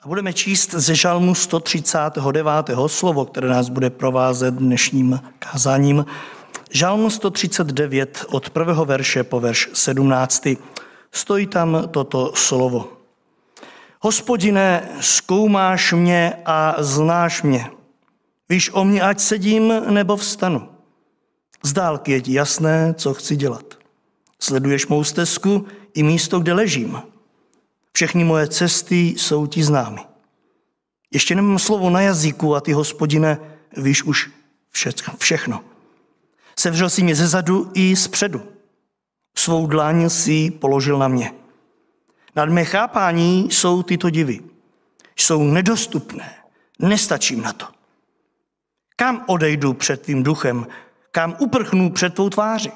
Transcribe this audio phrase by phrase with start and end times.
[0.00, 2.70] A budeme číst ze žalmu 139.
[2.86, 6.06] slovo, které nás bude provázet dnešním kázáním.
[6.70, 10.46] Žalm 139 od prvého verše po verš 17.
[11.12, 12.92] Stojí tam toto slovo.
[14.00, 17.70] Hospodine, zkoumáš mě a znáš mě.
[18.48, 20.68] Víš o mě, ať sedím nebo vstanu.
[21.62, 23.74] Z dálky je ti jasné, co chci dělat.
[24.40, 27.02] Sleduješ mou stezku i místo, kde ležím.
[27.98, 30.00] Všechny moje cesty jsou ti známy.
[31.12, 33.38] Ještě nemám slovo na jazyku a ty, hospodine,
[33.76, 34.30] víš už
[35.18, 35.64] všechno.
[36.58, 38.42] Sevřel si mě ze zadu i zpředu.
[39.36, 41.32] Svou dlaň si položil na mě.
[42.36, 44.40] Nad mé chápání jsou tyto divy.
[45.16, 46.34] Jsou nedostupné.
[46.78, 47.66] Nestačím na to.
[48.96, 50.66] Kam odejdu před tvým duchem?
[51.10, 52.72] Kam uprchnu před tvou tváří?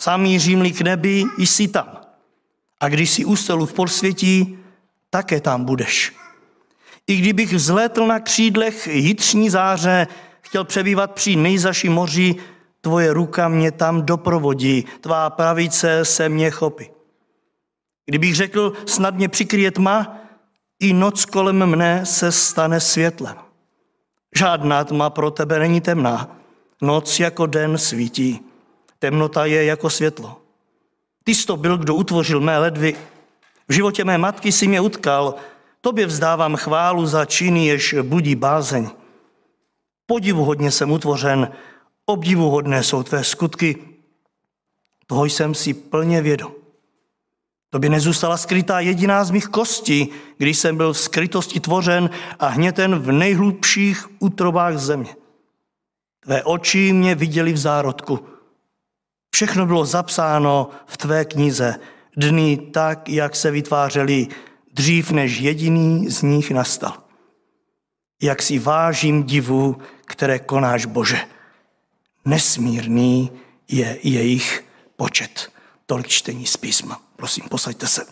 [0.00, 2.07] Sám mířím k nebi, jsi tam.
[2.80, 4.58] A když si ustelu v podsvětí,
[5.10, 6.12] také tam budeš.
[7.06, 10.06] I kdybych vzlétl na křídlech jitřní záře,
[10.40, 12.34] chtěl přebývat při nejzaší moři,
[12.80, 16.90] tvoje ruka mě tam doprovodí, tvá pravice se mě chopí.
[18.06, 20.18] Kdybych řekl, snad mě přikryje tma,
[20.80, 23.36] i noc kolem mne se stane světlem.
[24.36, 26.36] Žádná tma pro tebe není temná,
[26.82, 28.40] noc jako den svítí,
[28.98, 30.40] temnota je jako světlo.
[31.28, 32.96] Ty jsi to byl, kdo utvořil mé ledvy.
[33.68, 35.34] V životě mé matky si mě utkal,
[35.80, 38.88] tobě vzdávám chválu za činy, jež budí bázeň.
[40.06, 41.52] Podivuhodně jsem utvořen,
[42.06, 43.76] obdivuhodné jsou tvé skutky,
[45.06, 46.52] toho jsem si plně vědom.
[47.70, 52.46] To by nezůstala skrytá jediná z mých kostí, když jsem byl v skrytosti tvořen a
[52.46, 55.16] hněten v nejhlubších útrobách země.
[56.20, 58.37] Tvé oči mě viděli v zárodku.
[59.30, 61.80] Všechno bylo zapsáno v tvé knize,
[62.16, 64.26] dny tak, jak se vytvářely,
[64.72, 67.02] dřív než jediný z nich nastal.
[68.22, 71.20] Jak si vážím divu, které konáš Bože.
[72.24, 73.32] Nesmírný
[73.68, 74.64] je jejich
[74.96, 75.52] počet.
[75.86, 77.00] Tolik čtení z písma.
[77.16, 78.06] Prosím, posaďte se.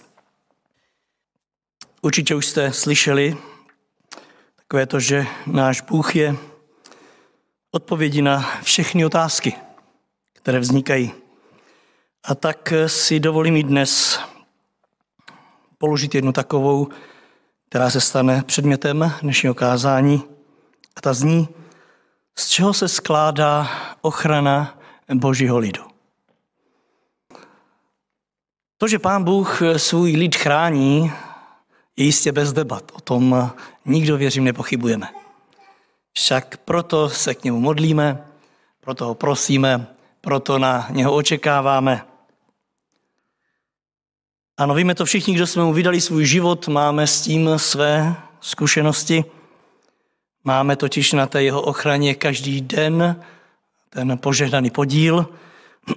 [2.02, 3.36] Určitě už jste slyšeli
[4.56, 6.36] takové to, že náš Bůh je
[7.70, 9.54] odpovědi na všechny otázky,
[10.46, 11.12] které vznikají.
[12.24, 14.20] A tak si dovolím i dnes
[15.78, 16.88] položit jednu takovou,
[17.68, 20.22] která se stane předmětem dnešního kázání.
[20.96, 21.48] A ta zní,
[22.38, 23.68] z čeho se skládá
[24.00, 24.78] ochrana
[25.14, 25.82] Božího lidu.
[28.78, 31.12] To, že pán Bůh svůj lid chrání,
[31.96, 32.92] je jistě bez debat.
[32.94, 33.50] O tom
[33.84, 35.08] nikdo, věřím, nepochybujeme.
[36.12, 38.26] Však proto se k němu modlíme,
[38.80, 39.95] proto ho prosíme,
[40.26, 42.02] proto na něho očekáváme.
[44.56, 49.24] Ano, víme to všichni, kdo jsme mu vydali svůj život, máme s tím své zkušenosti.
[50.44, 53.22] Máme totiž na té jeho ochraně každý den
[53.90, 55.26] ten požehnaný podíl.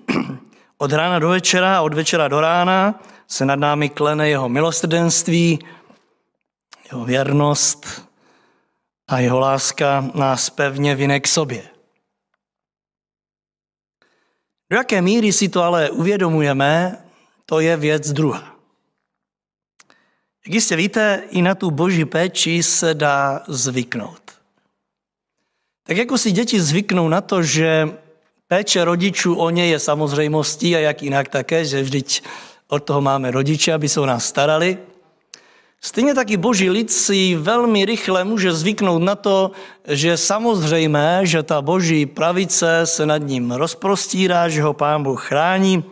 [0.77, 5.59] Od rána do večera a od večera do rána se nad námi klene jeho milostrdenství,
[6.91, 8.09] jeho věrnost
[9.07, 11.78] a jeho láska nás pevně vyne k sobě.
[14.69, 16.97] Do jaké míry si to ale uvědomujeme,
[17.45, 18.55] to je věc druhá.
[20.45, 24.21] Jak jistě víte, i na tu boží péči se dá zvyknout.
[25.83, 27.89] Tak jako si děti zvyknou na to, že
[28.47, 32.23] péče rodičů o ně je samozřejmostí a jak jinak také, že vždyť
[32.67, 34.77] od toho máme rodiče, aby se o nás starali.
[35.81, 39.51] Stejně taky boží lid si velmi rychle může zvyknout na to,
[39.87, 45.83] že samozřejmé, že ta boží pravice se nad ním rozprostírá, že ho pán Bůh chrání.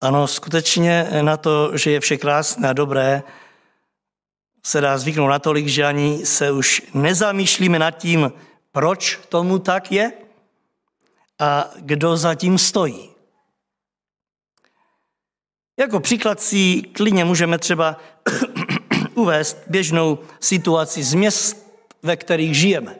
[0.00, 3.22] Ano, skutečně na to, že je vše krásné a dobré,
[4.64, 8.32] se dá zvyknout natolik, že ani se už nezamýšlíme nad tím,
[8.72, 10.12] proč tomu tak je
[11.38, 13.11] a kdo za tím stojí.
[15.76, 18.00] Jako příklad si klidně můžeme třeba
[19.14, 21.72] uvést běžnou situaci z měst,
[22.02, 22.98] ve kterých žijeme.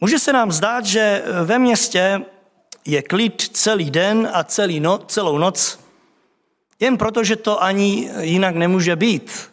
[0.00, 2.24] Může se nám zdát, že ve městě
[2.84, 5.80] je klid celý den a celý no, celou noc,
[6.80, 9.52] jen proto, že to ani jinak nemůže být.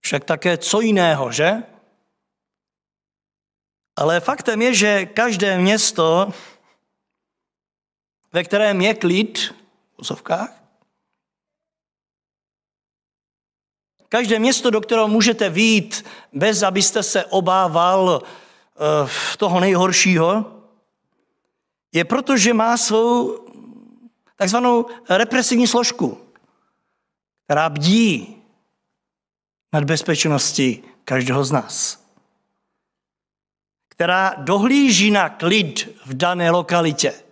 [0.00, 1.62] Však také co jiného, že?
[3.96, 6.32] Ale faktem je, že každé město,
[8.32, 9.54] ve kterém je klid,
[9.94, 10.60] v úzovkách,
[14.08, 20.60] každé město, do kterého můžete vít, bez abyste se obával uh, toho nejhoršího,
[21.92, 23.38] je proto, že má svou
[24.36, 26.18] takzvanou represivní složku,
[27.44, 28.36] která bdí
[29.72, 32.04] nad bezpečností každého z nás.
[33.88, 37.29] Která dohlíží na klid v dané lokalitě.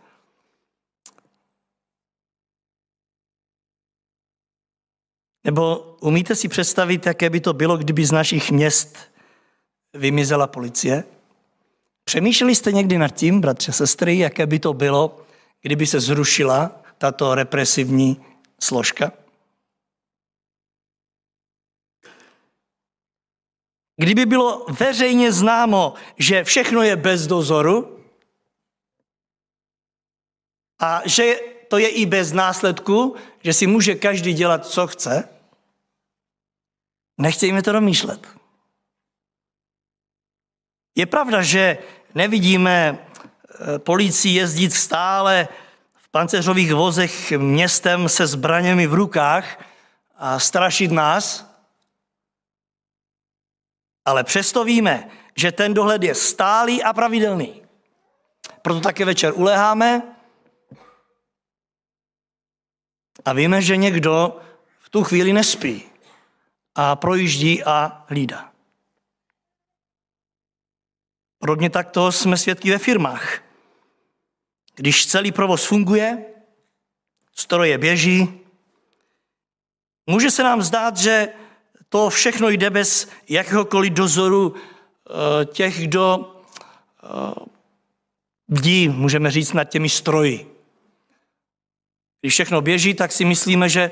[5.49, 8.99] Nebo umíte si představit, jaké by to bylo, kdyby z našich měst
[9.95, 11.05] vymizela policie?
[12.05, 15.27] Přemýšleli jste někdy nad tím, bratře, sestry, jaké by to bylo,
[15.62, 18.21] kdyby se zrušila tato represivní
[18.61, 19.12] složka?
[23.97, 28.05] Kdyby bylo veřejně známo, že všechno je bez dozoru
[30.81, 35.38] a že to je i bez následku, že si může každý dělat, co chce,
[37.19, 38.26] nechtějme to domýšlet.
[40.94, 41.79] Je pravda, že
[42.15, 45.49] nevidíme eh, policii jezdit stále
[45.94, 49.65] v panceřových vozech městem se zbraněmi v rukách
[50.17, 51.55] a strašit nás,
[54.05, 57.62] ale přesto víme, že ten dohled je stálý a pravidelný.
[58.62, 60.03] Proto také večer uleháme
[63.25, 64.41] a víme, že někdo
[64.81, 65.88] v tu chvíli nespí
[66.78, 68.52] a projíždí a hlídá.
[71.38, 73.42] Podobně takto jsme svědky ve firmách.
[74.75, 76.25] Když celý provoz funguje,
[77.34, 78.40] stroje běží,
[80.06, 81.28] může se nám zdát, že
[81.88, 86.34] to všechno jde bez jakéhokoliv dozoru eh, těch, kdo
[87.02, 87.08] eh,
[88.48, 90.54] bdí, můžeme říct, nad těmi stroji.
[92.20, 93.90] Když všechno běží, tak si myslíme, že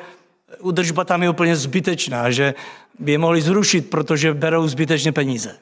[0.60, 2.54] udržba tam je úplně zbytečná, že
[2.98, 5.58] by je mohli zrušit, protože berou zbytečně peníze.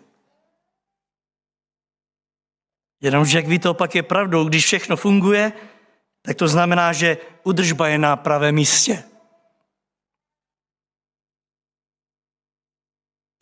[3.00, 5.52] Jenomže jak ví to opak je pravdou, když všechno funguje,
[6.22, 9.04] tak to znamená, že udržba je na pravém místě.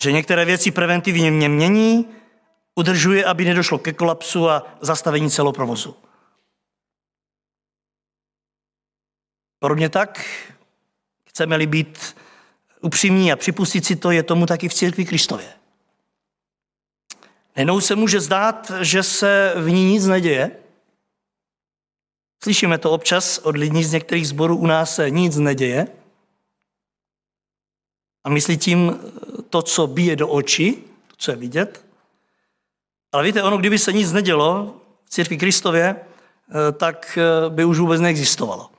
[0.02, 2.14] Že některé věci preventivně mě mění,
[2.74, 5.96] udržuje, aby nedošlo ke kolapsu a zastavení celého provozu.
[9.58, 10.26] Podobně tak,
[11.32, 12.16] chceme-li být
[12.80, 15.52] upřímní a připustit si to, je tomu taky v církvi Kristově.
[17.56, 20.50] Nenou se může zdát, že se v ní nic neděje.
[22.42, 25.86] Slyšíme to občas od lidí z některých zborů, u nás se nic neděje.
[28.24, 29.00] A myslí tím
[29.50, 30.72] to, co bije do očí,
[31.06, 31.84] to, co je vidět.
[33.12, 37.78] Ale víte, ono, kdyby se nic nedělo v církvi Kristově, eh, tak eh, by už
[37.78, 38.70] vůbec neexistovalo.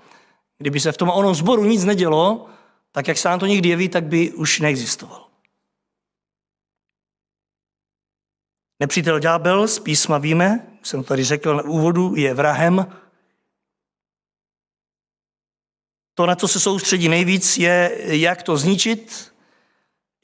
[0.57, 2.49] Kdyby se v tom onom zboru nic nedělo,
[2.91, 5.29] tak jak se nám to někdy jeví, tak by už neexistovalo.
[8.79, 12.99] Nepřítel ďábel z písma víme, jsem to tady řekl na úvodu, je vrahem.
[16.13, 19.33] To, na co se soustředí nejvíc, je, jak to zničit,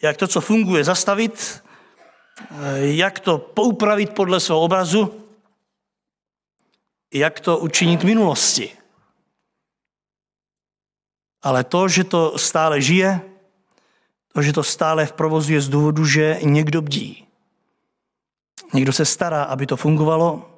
[0.02, 1.64] jak to, co funguje, zastavit,
[2.80, 5.26] jak to poupravit podle svého obrazu,
[7.14, 8.79] jak to učinit minulosti.
[11.42, 13.22] Ale to, že to stále žije,
[14.34, 17.28] to, že to stále v provozu je z důvodu, že někdo bdí.
[18.74, 20.52] Někdo se stará, aby to fungovalo,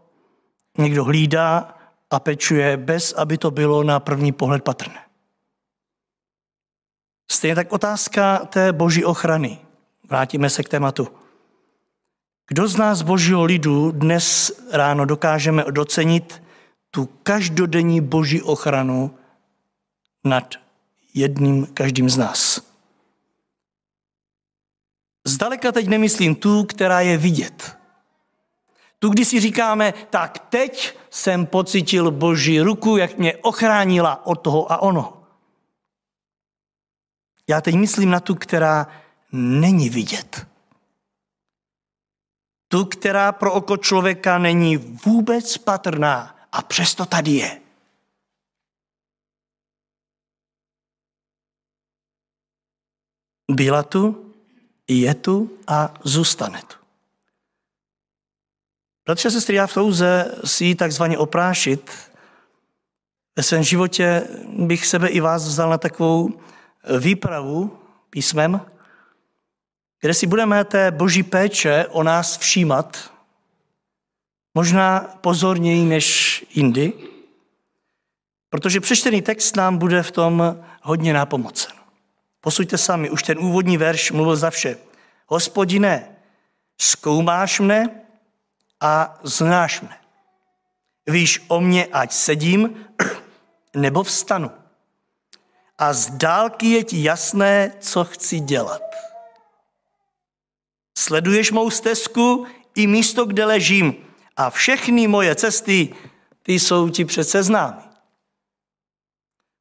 [0.78, 1.78] někdo hlídá
[2.12, 5.00] a pečuje, bez aby to bylo na první pohled patrné.
[7.32, 9.60] Stejně tak otázka té boží ochrany.
[10.10, 11.08] Vrátíme se k tématu.
[12.48, 16.44] Kdo z nás božího lidu dnes ráno dokážeme docenit
[16.92, 19.16] tu každodenní boží ochranu
[20.24, 20.56] nad
[21.14, 22.62] jedním každým z nás?
[25.28, 27.78] Zdaleka teď nemyslím tu, která je vidět.
[29.00, 34.72] Tu, kdy si říkáme, tak teď jsem pocítil boží ruku, jak mě ochránila od toho
[34.72, 35.24] a ono.
[37.48, 38.88] Já teď myslím na tu, která
[39.32, 40.48] není vidět.
[42.68, 47.61] Tu, která pro oko člověka není vůbec patrná a přesto tady je.
[53.52, 54.34] Byla tu,
[54.88, 56.76] je tu a zůstane tu.
[59.06, 61.92] Bratři a sestry, já v touze si ji takzvaně oprášit,
[63.36, 64.28] ve svém životě
[64.58, 66.40] bych sebe i vás vzal na takovou
[67.00, 67.80] výpravu
[68.10, 68.62] písmem,
[70.02, 73.12] kde si budeme té boží péče o nás všímat,
[74.54, 76.94] možná pozorněji než jindy,
[78.50, 81.81] protože přečtený text nám bude v tom hodně nápomocen.
[82.42, 84.78] Posuďte sami, už ten úvodní verš mluvil za vše.
[85.28, 86.16] Hospodine,
[86.82, 87.90] zkoumáš mne
[88.82, 89.98] a znáš mne.
[91.08, 92.88] Víš o mně, ať sedím
[93.74, 94.52] nebo vstanu.
[95.78, 98.82] A z dálky je ti jasné, co chci dělat.
[100.98, 103.96] Sleduješ mou stezku i místo, kde ležím
[104.38, 105.96] a všechny moje cesty,
[106.44, 107.82] ty jsou ti přece známy.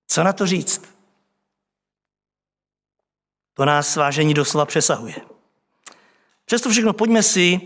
[0.07, 1.00] Co na to říct?
[3.61, 5.15] To nás svážení doslova přesahuje.
[6.45, 7.61] Přesto všechno pojďme si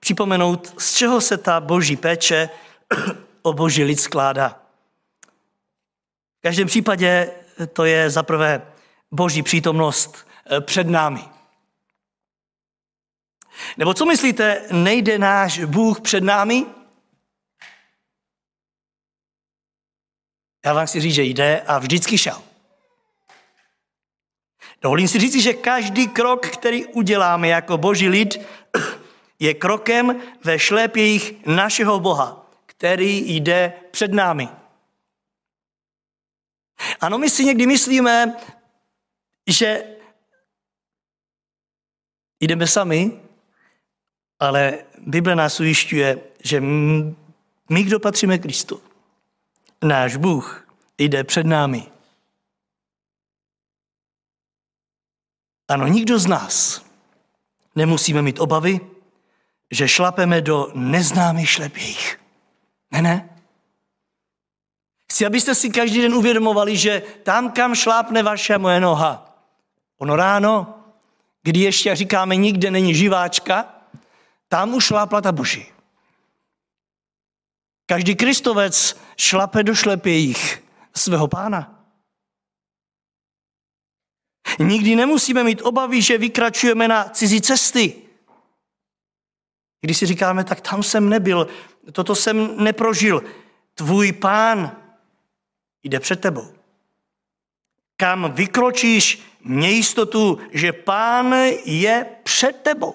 [0.00, 2.50] připomenout, z čeho se ta boží péče
[3.42, 4.62] o boží lid skládá.
[6.38, 7.30] V každém případě
[7.72, 8.72] to je zaprvé
[9.10, 11.24] boží přítomnost eh, před námi.
[13.76, 16.66] Nebo co myslíte, nejde náš Bůh před námi?
[20.64, 22.53] Já vám chci říct, že jde a vždycky šel.
[24.84, 28.40] Dovolím si říct, že každý krok, který uděláme jako boží lid,
[29.38, 34.48] je krokem ve šlépějích našeho Boha, který jde před námi.
[37.00, 38.36] Ano, my si někdy myslíme,
[39.46, 39.96] že
[42.40, 43.20] jdeme sami,
[44.40, 46.60] ale Bible nás ujišťuje, že
[47.70, 48.82] my, kdo patříme Kristu,
[49.82, 51.93] náš Bůh jde před námi.
[55.68, 56.84] Ano, nikdo z nás
[57.76, 58.80] nemusíme mít obavy,
[59.70, 62.20] že šlapeme do neznámých šlepějích.
[62.90, 63.28] Ne, ne.
[65.12, 69.38] Chci, abyste si každý den uvědomovali, že tam, kam šlápne vaše moje noha,
[69.98, 70.74] ono ráno,
[71.42, 73.74] kdy ještě říkáme, nikde není živáčka,
[74.48, 75.66] tam už šlápla ta boží.
[77.86, 81.73] Každý kristovec šlape do šlepějích svého pána.
[84.58, 87.94] Nikdy nemusíme mít obavy, že vykračujeme na cizí cesty.
[89.80, 91.48] Když si říkáme, tak tam jsem nebyl,
[91.92, 93.24] toto jsem neprožil.
[93.74, 94.76] Tvůj pán
[95.82, 96.54] jde před tebou.
[97.96, 101.34] Kam vykročíš, měj jistotu, že pán
[101.64, 102.94] je před tebou.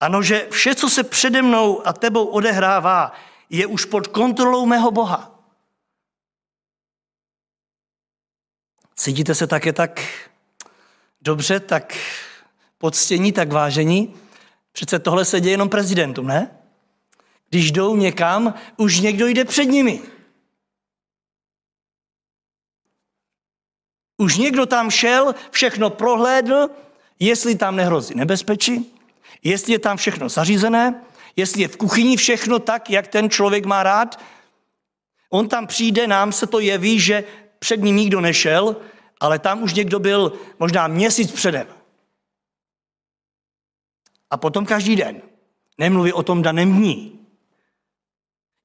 [0.00, 3.12] Ano, že vše, co se přede mnou a tebou odehrává,
[3.50, 5.35] je už pod kontrolou mého Boha.
[8.96, 10.00] Cítíte se také tak
[11.20, 11.96] dobře, tak
[12.78, 14.14] poctění, tak vážení?
[14.72, 16.50] Přece tohle se děje jenom prezidentům, ne?
[17.48, 20.02] Když jdou někam, už někdo jde před nimi.
[24.16, 26.68] Už někdo tam šel, všechno prohlédl,
[27.18, 28.94] jestli tam nehrozí nebezpečí,
[29.42, 31.02] jestli je tam všechno zařízené,
[31.36, 34.20] jestli je v kuchyni všechno tak, jak ten člověk má rád.
[35.30, 37.24] On tam přijde, nám se to jeví, že
[37.66, 38.76] před ním nikdo nešel,
[39.20, 41.66] ale tam už někdo byl možná měsíc předem.
[44.30, 45.22] A potom každý den.
[45.78, 47.26] Nemluví o tom daném dní.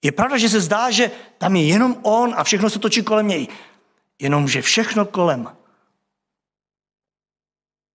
[0.02, 3.28] Je pravda, že se zdá, že tam je jenom on a všechno se točí kolem
[3.28, 3.48] něj.
[4.20, 5.58] Jenomže všechno kolem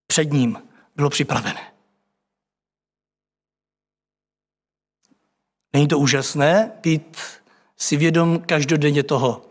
[0.07, 0.63] před ním
[0.97, 1.73] bylo připravené.
[5.73, 7.19] Není to úžasné být
[7.77, 9.47] si vědom každodenně toho,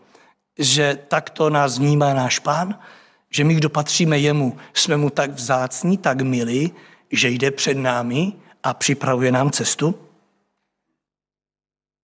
[0.58, 2.78] že takto nás vnímá náš pán,
[3.30, 6.72] že my, kdo patříme jemu, jsme mu tak vzácní, tak milí,
[7.10, 8.32] že jde před námi
[8.62, 9.98] a připravuje nám cestu?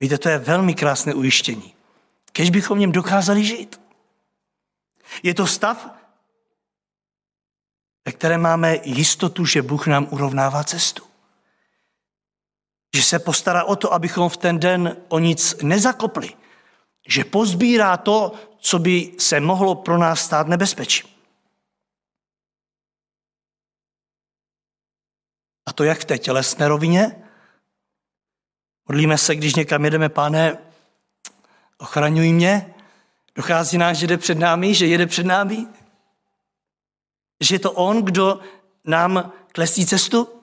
[0.01, 1.75] Víte, to je velmi krásné ujištění.
[2.33, 3.81] Kež bychom v něm dokázali žít.
[5.23, 5.89] Je to stav,
[8.07, 11.03] ve kterém máme jistotu, že Bůh nám urovnává cestu.
[12.97, 16.42] Že se postará o to, abychom v ten den o nic nezakopli.
[17.09, 21.11] Že pozbírá to, co by se mohlo pro nás stát nebezpečím.
[25.67, 27.23] A to jak v té tělesné rovině,
[28.89, 30.59] Modlíme se, když někam jedeme, pane,
[31.79, 32.75] ochraňuj mě.
[33.35, 35.67] Dochází nás, že jde před námi, že jede před námi.
[37.41, 38.41] Že je to on, kdo
[38.85, 40.42] nám klesí cestu.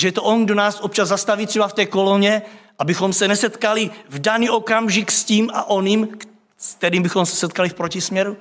[0.00, 2.42] Že je to on, kdo nás občas zastaví třeba v té koloně,
[2.78, 6.18] abychom se nesetkali v daný okamžik s tím a oným,
[6.58, 8.36] s kterým bychom se setkali v protisměru.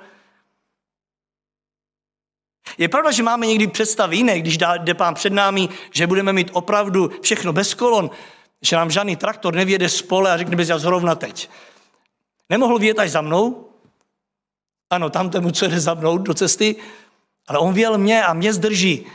[2.77, 6.49] Je pravda, že máme někdy představy jiné, když jde pán před námi, že budeme mít
[6.53, 8.09] opravdu všechno bez kolon,
[8.61, 11.49] že nám žádný traktor nevěde z pole a řekne bys já zrovna teď.
[12.49, 13.69] Nemohl vědět až za mnou,
[14.89, 16.75] ano, tam tomu, co jde za mnou do cesty,
[17.47, 19.05] ale on věl mě a mě zdrží.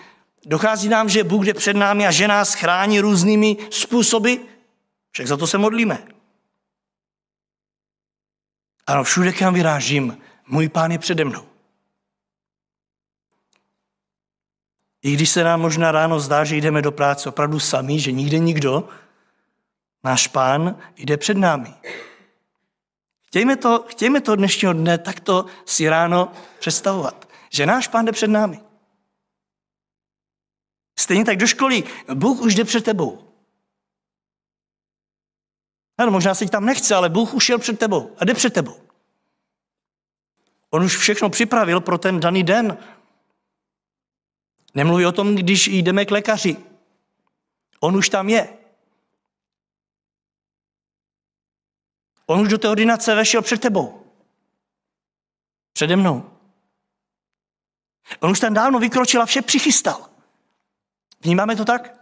[0.46, 4.34] Dochází nám, že Bůh jde před námi a že nás chrání různými způsoby,
[5.10, 6.06] však za to se modlíme.
[8.86, 11.46] Ano, všude, kam vyrážím, můj pán je přede mnou.
[15.02, 18.38] I když se nám možná ráno zdá, že jdeme do práce opravdu sami, že nikde
[18.38, 18.88] nikdo,
[20.04, 21.74] Náš pán jde před námi.
[23.26, 28.28] Chtějme to, chtějme to dnešního dne takto si ráno představovat, že náš pán jde před
[28.28, 28.60] námi.
[31.04, 31.84] Stejně tak do školy,
[32.14, 33.32] Bůh už jde před tebou.
[35.99, 38.76] Ano, možná se tam nechce, ale Bůh už šel před tebou a jde před tebou.
[40.70, 42.78] On už všechno připravil pro ten daný den.
[44.75, 46.56] Nemluví o tom, když jdeme k lékaři.
[47.80, 48.58] On už tam je.
[52.26, 54.06] On už do té ordinace vešel před tebou.
[55.73, 56.30] Přede mnou.
[58.20, 60.13] On už tam dávno vykročil a vše přichystal.
[61.25, 61.95] Vnímáme to tak?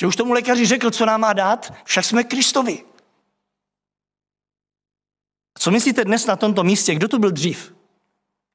[0.00, 2.84] Že už tomu lékaři řekl, co nám má dát, však jsme Kristovi.
[5.58, 6.94] Co myslíte dnes na tomto místě?
[6.94, 7.76] Kdo tu byl dřív?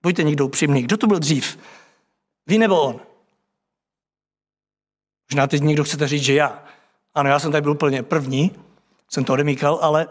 [0.01, 0.83] Buďte někdo upřímný.
[0.83, 1.59] Kdo tu byl dřív?
[2.47, 3.01] Vy nebo on?
[5.31, 6.65] Možná teď někdo chcete říct, že já.
[7.13, 8.51] Ano, já jsem tady byl úplně první,
[9.09, 10.07] jsem to odemíkal, ale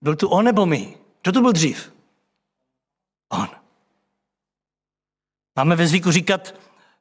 [0.00, 0.98] byl tu on nebo my?
[1.22, 1.92] Kdo tu byl dřív?
[3.28, 3.48] On.
[5.56, 6.54] Máme ve zvyku říkat,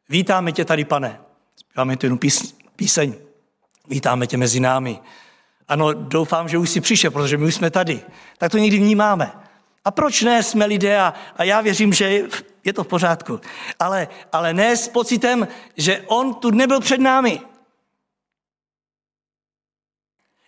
[0.09, 1.19] vítáme tě tady, pane.
[1.55, 2.19] Zpíváme tu jednu
[2.75, 3.13] píseň.
[3.87, 4.99] Vítáme tě mezi námi.
[5.67, 8.01] Ano, doufám, že už jsi přišel, protože my už jsme tady.
[8.37, 9.31] Tak to někdy vnímáme.
[9.85, 12.21] A proč ne, jsme lidé a, a já věřím, že
[12.63, 13.41] je to v pořádku.
[13.79, 17.41] Ale, ale ne s pocitem, že on tu nebyl před námi.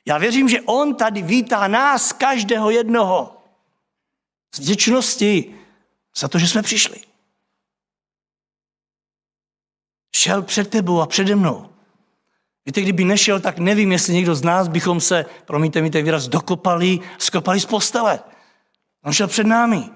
[0.05, 3.37] Já věřím, že on tady vítá nás, každého jednoho.
[4.55, 5.55] Z vděčnosti
[6.15, 7.01] za to, že jsme přišli.
[10.15, 11.69] Šel před tebou a přede mnou.
[12.65, 16.27] Víte, kdyby nešel, tak nevím, jestli někdo z nás bychom se, promiňte mi ten výraz,
[16.27, 18.19] dokopali, skopali z postele.
[19.03, 19.89] On šel před námi.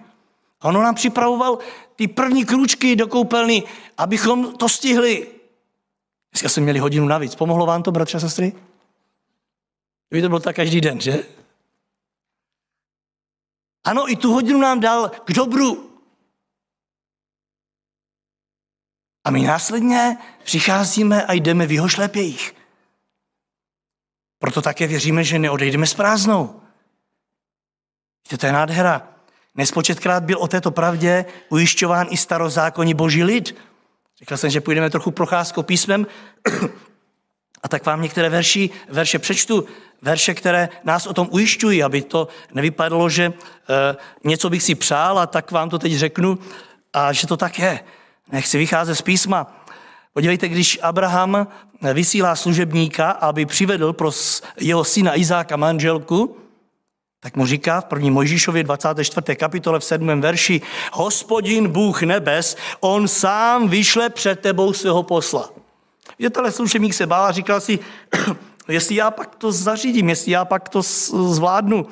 [0.63, 1.57] On nám připravoval
[1.95, 3.63] ty první krůčky do koupelny,
[3.97, 5.27] abychom to stihli.
[6.31, 7.35] Dneska jsme měli hodinu navíc.
[7.35, 8.53] Pomohlo vám to, bratře a sestry?
[10.09, 11.23] Kdyby to bylo tak každý den, že?
[13.83, 15.88] Ano, i tu hodinu nám dal k dobru.
[19.29, 22.55] A my následně přicházíme a jdeme v jeho šlepějích.
[24.39, 26.61] Proto také věříme, že neodejdeme s prázdnou.
[28.25, 29.07] Víte, to je nádhera.
[29.55, 33.55] Nespočetkrát byl o této pravdě ujišťován i starozákonní boží lid.
[34.19, 36.07] Říkal jsem, že půjdeme trochu procházkou písmem
[37.63, 39.65] a tak vám některé verši, verše přečtu,
[40.01, 43.33] verše, které nás o tom ujišťují, aby to nevypadalo, že e,
[44.23, 46.39] něco bych si přál a tak vám to teď řeknu
[46.93, 47.79] a že to tak je.
[48.31, 49.63] Nechci vycházet z písma.
[50.13, 51.47] Podívejte, když Abraham
[51.93, 54.11] vysílá služebníka, aby přivedl pro
[54.59, 56.37] jeho syna Izáka manželku,
[57.19, 59.35] tak mu říká v první Mojžíšově 24.
[59.35, 60.21] kapitole v 7.
[60.21, 60.61] verši,
[60.93, 65.49] hospodin Bůh nebes, on sám vyšle před tebou svého posla.
[66.31, 67.79] Tenhle služebník se bál a říkal si,
[68.67, 70.81] jestli já pak to zařídím, jestli já pak to
[71.31, 71.87] zvládnu.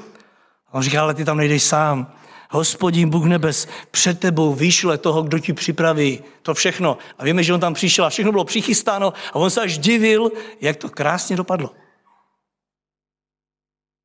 [0.68, 2.17] A on říká, ale ty tam nejdeš sám.
[2.50, 6.98] Hospodin Bůh nebes před tebou vyšle toho, kdo ti připraví to všechno.
[7.18, 10.32] A víme, že on tam přišel a všechno bylo přichystáno a on se až divil,
[10.62, 11.72] jak to krásně dopadlo.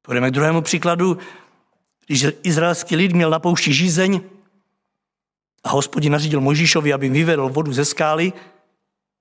[0.03, 1.19] Půjdeme k druhému příkladu.
[2.07, 4.21] Když izraelský lid měl na poušti žízeň
[5.65, 8.33] a hospodin nařídil Možíšovi, aby vyvedl vodu ze skály,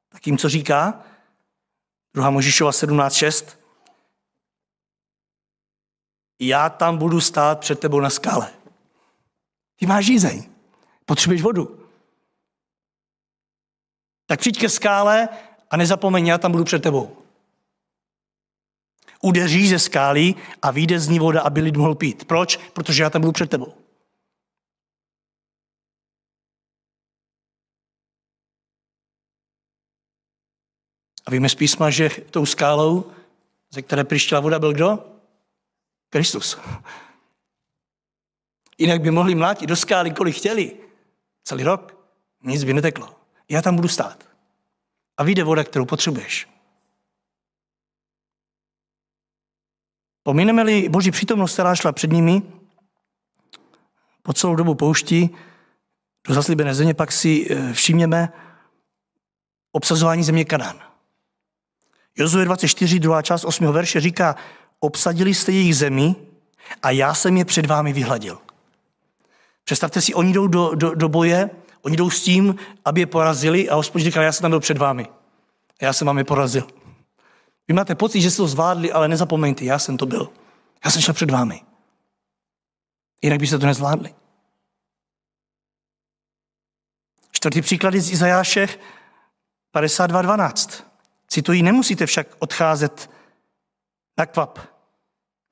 [0.10, 1.04] tak jim co říká?
[2.14, 3.58] Druhá Možíšova 17.6.
[6.40, 8.61] Já tam budu stát před tebou na skále.
[9.82, 10.50] Ty máš žízeň.
[11.06, 11.90] Potřebuješ vodu.
[14.26, 15.30] Tak přijď ke skále
[15.70, 17.18] a nezapomeň, já tam budu před tebou.
[19.22, 22.26] Udeří ze skály a vyjde z ní voda, aby lid mohl pít.
[22.26, 22.58] Proč?
[22.58, 23.74] Protože já tam budu před tebou.
[31.26, 33.12] A víme z písma, že tou skálou,
[33.70, 35.18] ze které přišla voda, byl kdo?
[36.10, 36.58] Kristus.
[38.78, 40.78] Jinak by mohli mlátit do skály, kolik chtěli.
[41.44, 42.08] Celý rok.
[42.44, 43.16] Nic by neteklo.
[43.50, 44.24] Já tam budu stát.
[45.18, 46.48] A vyjde voda, kterou potřebuješ.
[50.24, 52.42] Pomineme-li Boží přítomnost, která šla před nimi
[54.24, 55.30] po celou dobu pouští
[56.28, 58.34] do zaslíbené země, pak si eh, všimněme
[59.72, 60.80] obsazování země Kanán.
[62.18, 63.72] Jozue 24, druhá část 8.
[63.72, 64.36] verše říká,
[64.80, 66.16] obsadili jste jejich zemi
[66.84, 68.42] a já jsem je před vámi vyhladil.
[69.64, 71.50] Představte si, oni jdou do, do, do boje,
[71.82, 74.78] oni jdou s tím, aby je porazili a hospodin říká, já jsem tam byl před
[74.78, 75.08] vámi.
[75.82, 76.68] Já jsem vám je porazil.
[77.68, 80.30] Vy máte pocit, že jste to zvládli, ale nezapomeňte, já jsem to byl.
[80.86, 81.62] Já jsem šel před vámi.
[83.22, 84.14] Jinak byste to nezvládli.
[87.32, 88.68] Čtvrtý příklad je z Izajáše
[89.76, 90.84] 52.12.
[91.28, 93.10] Cituji, nemusíte však odcházet
[94.18, 94.60] na kvap.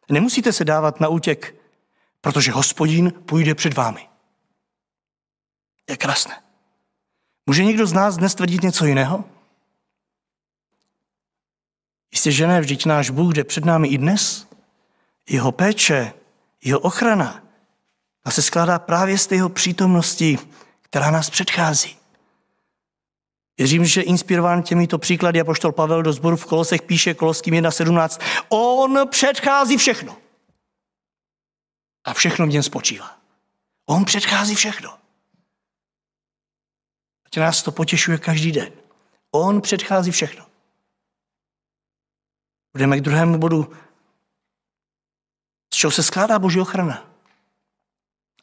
[0.09, 1.55] Nemusíte se dávat na útěk,
[2.21, 4.10] protože hospodin půjde před vámi.
[5.89, 6.43] Je krásné.
[7.45, 9.23] Může někdo z nás dnes tvrdit něco jiného?
[12.12, 14.47] Jistě, že ne, vždyť náš Bůh jde před námi i dnes.
[15.29, 16.13] Jeho péče,
[16.63, 17.43] jeho ochrana
[18.23, 20.38] a se skládá právě z té jeho přítomnosti,
[20.82, 21.95] která nás předchází.
[23.58, 28.21] Věřím, že inspirován těmito příklady apoštol Pavel do sboru v Kolosech píše Koloským 1.17.
[28.49, 30.17] On předchází všechno.
[32.03, 33.21] A všechno v něm spočívá.
[33.85, 34.99] On předchází všechno.
[37.25, 38.73] Ať nás to potěšuje každý den.
[39.31, 40.45] On předchází všechno.
[42.73, 43.73] Budeme k druhému bodu.
[45.73, 47.09] Z čeho se skládá boží ochrana?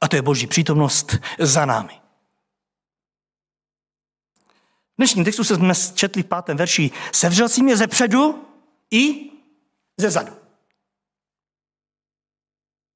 [0.00, 2.00] A to je boží přítomnost za námi.
[4.92, 6.90] V dnešním textu jsme četli v pátém verši.
[7.12, 8.48] Sevřel si mě ze předu
[8.90, 9.30] i
[9.96, 10.45] ze zadu.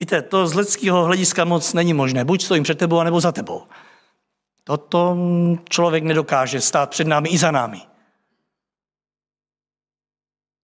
[0.01, 2.25] Víte, to z lidského hlediska moc není možné.
[2.25, 3.67] Buď stojím před tebou, anebo za tebou.
[4.65, 5.17] Toto
[5.69, 7.81] člověk nedokáže stát před námi i za námi.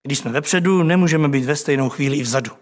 [0.02, 2.52] Když jsme vepředu, nemůžeme být ve stejnou chvíli i vzadu.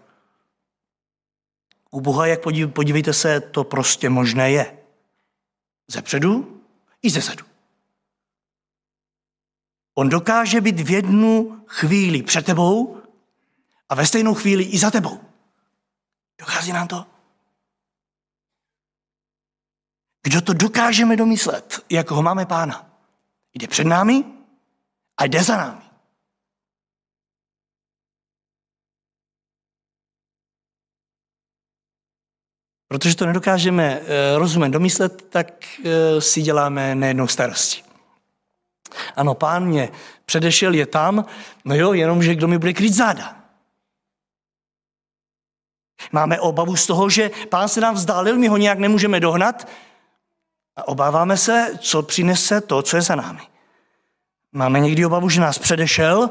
[1.91, 2.39] U Boha, jak
[2.73, 4.77] podívejte se, to prostě možné je.
[5.87, 6.61] Ze předu
[7.01, 7.45] i ze zadu.
[9.95, 13.01] On dokáže být v jednu chvíli před tebou
[13.89, 15.19] a ve stejnou chvíli i za tebou.
[16.39, 17.05] Dochází nám to?
[20.23, 22.91] Kdo to dokážeme domyslet, jak ho máme pána?
[23.53, 24.23] Jde před námi
[25.17, 25.81] a jde za námi.
[32.87, 35.47] Protože to nedokážeme eh, rozumět domyslet, tak
[35.79, 37.83] eh, si děláme nejednou starosti.
[39.15, 39.89] Ano, pán mě
[40.25, 41.25] předešel, je tam,
[41.65, 43.44] no jo, jenomže kdo mi bude kryt záda.
[46.11, 49.67] Máme obavu z toho, že pán se nám vzdálil, my ho nějak nemůžeme dohnat
[50.75, 53.41] a obáváme se, co přinese to, co je za námi.
[54.51, 56.29] Máme někdy obavu, že nás předešel,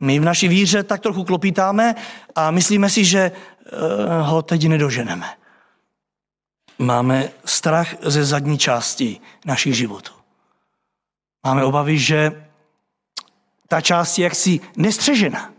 [0.00, 1.94] my v naší víře tak trochu klopítáme
[2.34, 5.26] a myslíme si, že eh, ho teď nedoženeme.
[6.78, 10.12] Máme strach ze zadní části našich životů.
[11.44, 12.46] Máme obavy, že
[13.68, 15.53] ta část je jaksi nestřežena.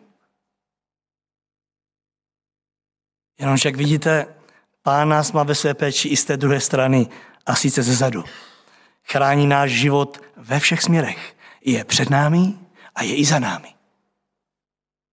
[3.39, 4.35] Jenomže, jak vidíte,
[4.81, 7.07] pán nás má ve své péči i z té druhé strany
[7.45, 8.23] a sice ze zadu.
[9.03, 11.35] Chrání náš život ve všech směrech.
[11.65, 12.53] Je před námi
[12.95, 13.75] a je i za námi.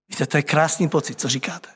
[0.09, 1.69] Víte, to je krásný pocit, co říkáte.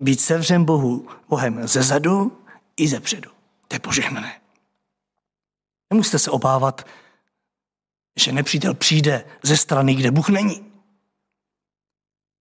[0.00, 2.42] Být sevřen Bohu, Bohem ze zadu
[2.76, 3.30] i ze předu.
[3.68, 4.40] To je požehnané.
[5.90, 6.86] Nemusíte se obávat,
[8.16, 10.75] že nepřítel přijde ze strany, kde Bůh není.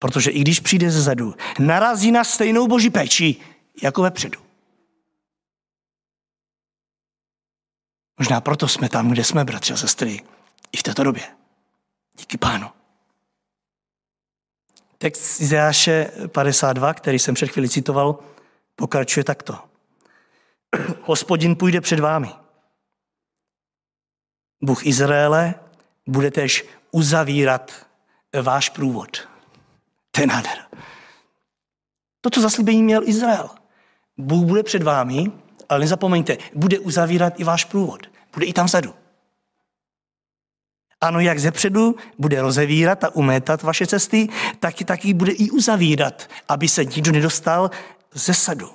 [0.04, 3.36] Protože i když přijde ze zadu, narazí na stejnou boží péči,
[3.82, 4.40] jako vepředu.
[8.18, 10.22] Možná proto jsme tam, kde jsme, bratři a sestry,
[10.72, 11.22] i v této době.
[12.18, 12.70] Díky pánu.
[14.98, 18.18] Text Izajáše 52, který jsem před chvíli citoval,
[18.76, 19.58] pokračuje takto.
[21.02, 22.30] Hospodin půjde před vámi.
[24.62, 25.54] Bůh Izraele
[26.06, 27.86] bude tež uzavírat
[28.42, 29.33] váš průvod.
[30.14, 30.66] To je nádhera.
[32.20, 33.50] Toto zaslíbení měl Izrael.
[34.16, 35.26] Bůh bude před vámi,
[35.68, 38.06] ale nezapomeňte, bude uzavírat i váš průvod.
[38.34, 38.94] Bude i tam vzadu.
[41.00, 44.28] Ano, jak zepředu bude rozevírat a umétat vaše cesty,
[44.60, 47.70] tak taky bude i uzavírat, aby se nikdo nedostal
[48.12, 48.70] ze sadu.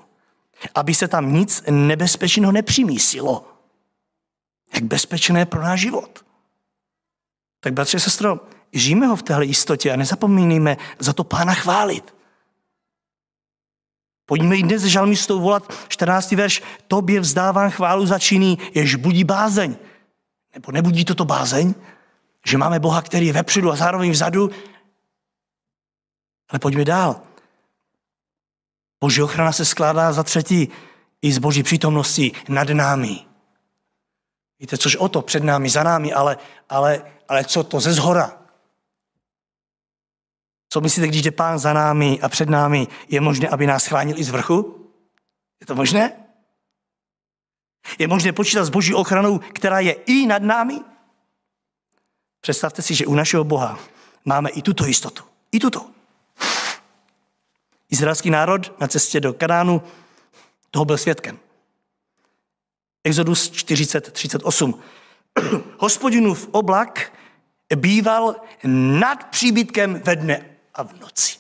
[0.75, 3.47] Aby se tam nic nebezpečného nepřimísilo.
[4.73, 6.25] Jak bezpečné pro náš život.
[7.60, 8.39] Tak bratře, sestro,
[8.73, 12.15] žijeme ho v téhle jistotě a nezapomínejme za to pána chválit.
[14.25, 16.32] Pojďme i dnes žalmistou volat 14.
[16.32, 19.75] verš, tobě vzdávám chválu za činy, jež budí bázeň.
[20.53, 21.73] Nebo nebudí toto bázeň?
[22.45, 24.49] Že máme Boha, který je vepředu a zároveň vzadu?
[26.49, 27.21] Ale pojďme dál.
[28.99, 30.69] Boží ochrana se skládá za třetí
[31.21, 33.25] i z boží přítomnosti nad námi.
[34.60, 36.38] Víte, což o to před námi, za námi, ale,
[36.69, 38.38] ale, ale co to ze zhora?
[40.69, 44.19] Co myslíte, když jde pán za námi a před námi, je možné, aby nás chránil
[44.19, 44.89] i z vrchu?
[45.60, 46.13] Je to možné?
[47.99, 50.79] Je možné počítat s boží ochranou, která je i nad námi?
[52.41, 53.79] Představte si, že u našeho Boha
[54.25, 55.23] máme i tuto jistotu.
[55.51, 55.89] I tuto.
[57.89, 59.82] Izraelský národ na cestě do Kanánu
[60.71, 61.39] toho byl svědkem.
[63.03, 64.82] Exodus 40, 38.
[65.77, 67.13] Hospodinův oblak
[67.75, 68.36] býval
[68.99, 71.39] nad příbytkem ve dne a v noci.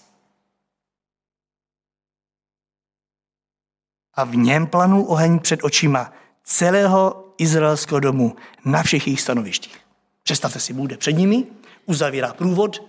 [4.19, 6.13] a v něm planul oheň před očima
[6.43, 9.77] celého izraelského domu na všech jejich stanovištích.
[10.23, 11.45] Představte si, bude před nimi,
[11.85, 12.83] uzavírá průvod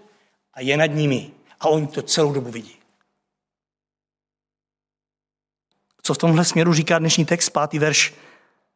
[0.55, 1.31] a je nad nimi.
[1.61, 2.77] A oni to celou dobu vidí.
[6.03, 8.15] Co v tomhle směru říká dnešní text, pátý verš?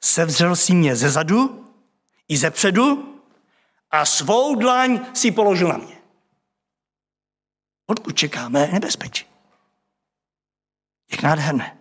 [0.00, 1.70] Sevřel si mě ze zadu
[2.28, 3.18] i ze předu
[3.90, 6.03] a svou dlaň si položil na mě.
[7.86, 9.26] Odkud čekáme nebezpečí?
[11.12, 11.78] Jak nádherné.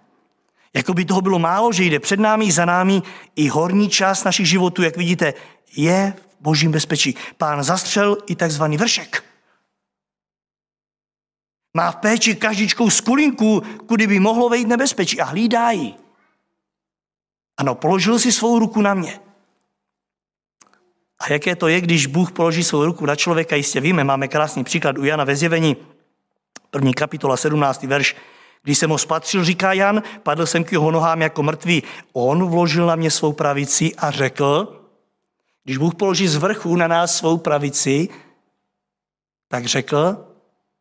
[0.73, 3.01] Jako by toho bylo málo, že jde před námi, za námi
[3.35, 5.33] i horní část našich životů, jak vidíte,
[5.75, 7.15] je v božím bezpečí.
[7.37, 9.23] Pán zastřel i takzvaný vršek.
[11.77, 15.93] Má v péči každičkou skulinku, kudy by mohlo vejít nebezpečí a hlídá ji.
[17.57, 19.19] Ano, položil si svou ruku na mě.
[21.19, 24.63] A jaké to je, když Bůh položí svou ruku na člověka, jistě víme, máme krásný
[24.63, 25.77] příklad u Jana ve zjevení,
[26.73, 27.83] první kapitola, 17.
[27.83, 28.15] verš.
[28.63, 31.83] Když jsem ho spatřil, říká Jan, padl jsem k jeho nohám jako mrtvý.
[32.13, 34.81] On vložil na mě svou pravici a řekl,
[35.63, 38.09] když Bůh položí z vrchu na nás svou pravici,
[39.47, 40.27] tak řekl,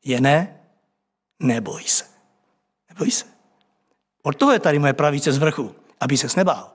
[0.04, 0.60] je ne,
[1.40, 2.04] neboj se.
[2.88, 3.24] Neboj se.
[4.22, 6.70] Od toho je tady moje pravice z vrchu, aby se nebál.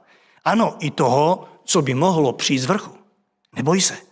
[0.46, 2.94] Ano, i toho, co by mohlo přijít z vrchu.
[3.56, 4.07] Neboj se.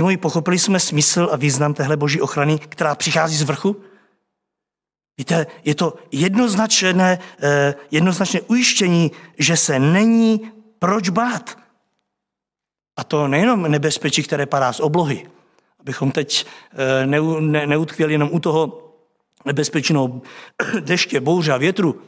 [0.00, 3.76] Moji, pochopili jsme smysl a význam téhle boží ochrany, která přichází z vrchu?
[5.18, 11.58] Víte, je to jednoznačné, eh, jednoznačné ujištění, že se není proč bát.
[12.96, 15.26] A to nejenom nebezpečí, které padá z oblohy,
[15.80, 17.06] abychom teď eh,
[17.66, 18.92] neutkvěli jenom u toho
[19.44, 20.20] nebezpečného
[20.80, 22.02] deště, bouře a větru,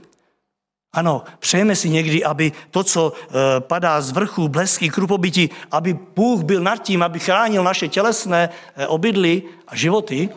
[0.93, 6.43] ano, přejeme si někdy, aby to, co eh, padá z vrchu, blesky, krupobytí, aby Bůh
[6.43, 10.29] byl nad tím, aby chránil naše tělesné eh, obydly a životy.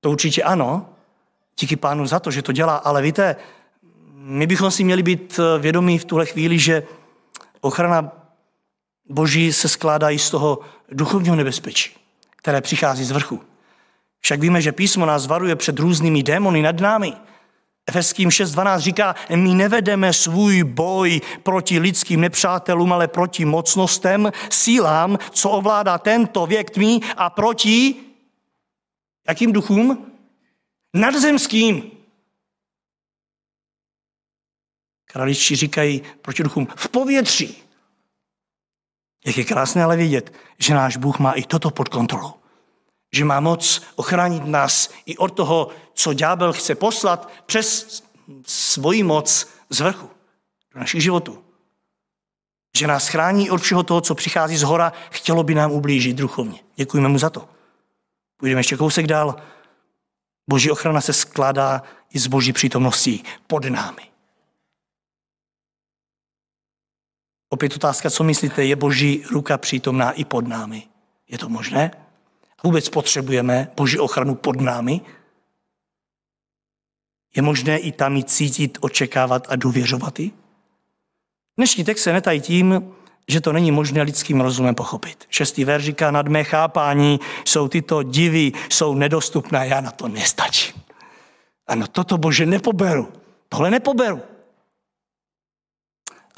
[0.00, 0.86] To určitě ano.
[1.60, 2.76] Díky pánu za to, že to dělá.
[2.76, 3.36] Ale víte,
[4.14, 6.82] my bychom si měli být eh, vědomí v tuhle chvíli, že
[7.60, 8.12] ochrana
[9.08, 10.58] Boží se skládá i z toho
[10.88, 11.96] duchovního nebezpečí,
[12.36, 13.40] které přichází z vrchu.
[14.20, 17.12] Však víme, že písmo nás varuje před různými démony nad námi,
[17.90, 25.50] Efeským 6.12 říká, my nevedeme svůj boj proti lidským nepřátelům, ale proti mocnostem, sílám, co
[25.50, 27.94] ovládá tento věk tmí a proti
[29.28, 30.06] jakým duchům?
[30.94, 31.90] Nadzemským.
[35.04, 37.62] Kraličtí říkají proti duchům v povětří.
[39.26, 42.39] Jak je krásné ale vidět, že náš Bůh má i toto pod kontrolou
[43.12, 48.02] že má moc ochránit nás i od toho, co ďábel chce poslat přes
[48.46, 50.10] svoji moc z vrchu
[50.74, 51.44] do našich životů.
[52.76, 56.60] Že nás chrání od všeho toho, co přichází z hora, chtělo by nám ublížit duchovně.
[56.76, 57.48] Děkujeme mu za to.
[58.36, 59.36] Půjdeme ještě kousek dál.
[60.48, 64.02] Boží ochrana se skládá i z boží přítomností pod námi.
[67.48, 70.88] Opět otázka, co myslíte, je boží ruka přítomná i pod námi?
[71.28, 71.90] Je to možné?
[72.64, 75.00] Vůbec potřebujeme Boží ochranu pod námi?
[77.36, 80.32] Je možné i tam ji cítit, očekávat a důvěřovat jí?
[81.56, 82.94] Dnešní text se netají tím,
[83.28, 85.24] že to není možné lidským rozumem pochopit.
[85.28, 90.82] Šestý ver říká, nad mé chápání jsou tyto divy, jsou nedostupné, já na to nestačím.
[91.66, 93.12] Ano, toto bože nepoberu.
[93.48, 94.20] Tohle nepoberu.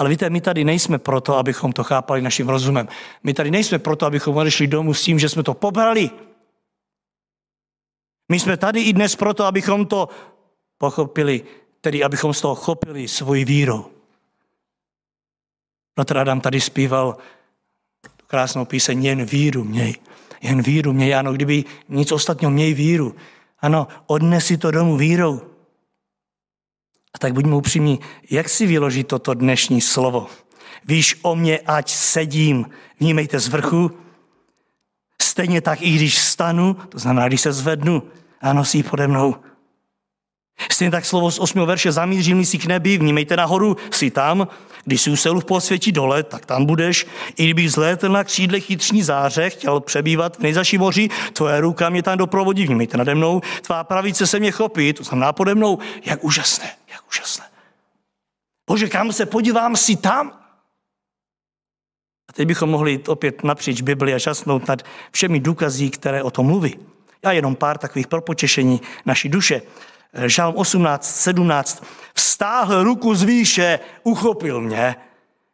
[0.03, 2.89] Ale víte, my tady nejsme proto, abychom to chápali naším rozumem.
[3.23, 6.11] My tady nejsme proto, abychom odešli domů s tím, že jsme to pobrali.
[8.29, 10.09] My jsme tady i dnes proto, abychom to
[10.79, 11.45] pochopili,
[11.81, 13.93] tedy abychom z toho chopili svoji víru.
[15.97, 17.17] Bratr Adam tady zpíval
[18.27, 19.95] krásnou píseň, jen víru měj.
[20.41, 23.15] Jen víru měj, ano, kdyby nic ostatního měj víru.
[23.59, 25.52] Ano, odnesi to domů vírou.
[27.15, 30.27] A tak buďme upřímní, jak si vyložit toto dnešní slovo?
[30.85, 32.67] Víš o mě, ať sedím,
[33.01, 33.91] vnímejte z vrchu,
[35.23, 38.03] stejně tak i když vstanu, to znamená, když se zvednu
[38.41, 39.37] a nosí pode mnou.
[40.71, 41.67] Stejně tak slovo z 8.
[41.67, 44.49] verše zamířím si k nebi, vnímejte nahoru, jsi tam,
[44.85, 47.07] když si uselu v posvětí dole, tak tam budeš.
[47.37, 52.03] I kdybych zlétl na křídle chytřní záře, chtěl přebývat v nejzaší moři, tvoje ruka mě
[52.03, 56.25] tam doprovodí, vnímejte nade mnou, tvá pravice se mě chopí, to znamená pode mnou, jak
[56.25, 56.71] úžasné,
[57.13, 57.45] úžasné.
[58.67, 60.43] Bože, kam se podívám, si tam?
[62.29, 66.47] A teď bychom mohli opět napříč Bibli a žasnout nad všemi důkazí, které o tom
[66.47, 66.79] mluví.
[67.25, 69.63] Já jenom pár takových pro potěšení naší duše.
[70.27, 71.85] Žalm 18, 17.
[72.15, 74.97] Vstáhl ruku z výše, uchopil mě,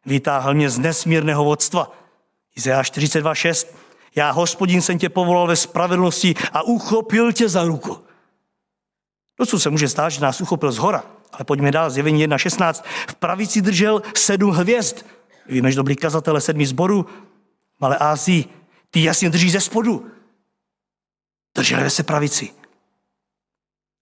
[0.07, 1.92] vytáhl mě z nesmírného vodstva.
[2.57, 3.77] Izea 42, 6.
[4.14, 8.05] Já, hospodin, jsem tě povolal ve spravedlnosti a uchopil tě za ruku.
[9.37, 12.83] To, co se může stát, že nás uchopil z hora, Ale pojďme dál, zjevení 1.16.
[13.09, 14.97] V pravici držel sedm hvězd.
[15.49, 17.07] Víme, že dobrý kazatele sedmi zborů,
[17.81, 18.45] Malé Ázii,
[18.91, 20.11] ty jasně drží ze spodu.
[21.55, 22.51] Drželi ve se pravici.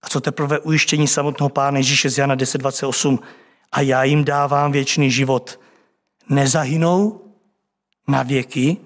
[0.01, 3.19] A co teprve ujištění samotného pána Ježíše z Jana 10.28.
[3.71, 5.59] A já jim dávám věčný život.
[6.29, 7.21] Nezahynou
[8.07, 8.77] na věky.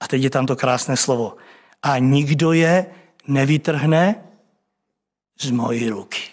[0.00, 1.36] A teď je tam to krásné slovo.
[1.82, 2.86] A nikdo je
[3.26, 4.24] nevytrhne
[5.40, 6.31] z mojí ruky.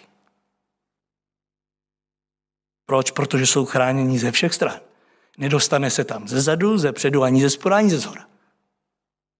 [2.90, 3.10] Proč?
[3.10, 4.80] Protože jsou chráněni ze všech stran.
[5.38, 8.26] Nedostane se tam ze zadu, ze předu, ani ze spoda, ani ze zhora.